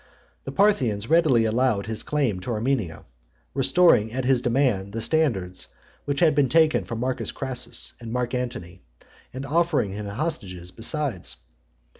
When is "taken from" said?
6.49-6.99